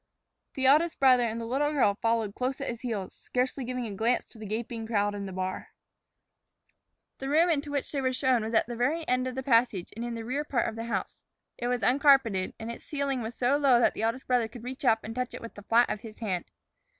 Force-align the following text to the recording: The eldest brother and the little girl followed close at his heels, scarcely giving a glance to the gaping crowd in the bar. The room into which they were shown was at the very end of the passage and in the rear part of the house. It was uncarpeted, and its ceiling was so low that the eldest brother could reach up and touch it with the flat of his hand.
The 0.55 0.65
eldest 0.65 0.99
brother 0.99 1.25
and 1.27 1.39
the 1.39 1.45
little 1.45 1.71
girl 1.73 1.93
followed 2.01 2.33
close 2.33 2.59
at 2.59 2.69
his 2.69 2.81
heels, 2.81 3.13
scarcely 3.13 3.63
giving 3.63 3.85
a 3.85 3.93
glance 3.93 4.25
to 4.29 4.39
the 4.39 4.47
gaping 4.47 4.87
crowd 4.87 5.13
in 5.13 5.27
the 5.27 5.31
bar. 5.31 5.75
The 7.19 7.29
room 7.29 7.51
into 7.51 7.69
which 7.69 7.91
they 7.91 8.01
were 8.01 8.11
shown 8.11 8.43
was 8.43 8.55
at 8.55 8.65
the 8.65 8.75
very 8.75 9.07
end 9.07 9.27
of 9.27 9.35
the 9.35 9.43
passage 9.43 9.93
and 9.95 10.03
in 10.03 10.15
the 10.15 10.25
rear 10.25 10.43
part 10.43 10.67
of 10.67 10.75
the 10.75 10.85
house. 10.85 11.23
It 11.59 11.67
was 11.67 11.83
uncarpeted, 11.83 12.55
and 12.59 12.71
its 12.71 12.83
ceiling 12.83 13.21
was 13.21 13.35
so 13.35 13.57
low 13.57 13.79
that 13.79 13.93
the 13.93 14.01
eldest 14.01 14.25
brother 14.25 14.47
could 14.47 14.63
reach 14.63 14.83
up 14.85 15.03
and 15.03 15.13
touch 15.13 15.35
it 15.35 15.41
with 15.41 15.53
the 15.53 15.61
flat 15.61 15.87
of 15.87 16.01
his 16.01 16.17
hand. 16.17 16.45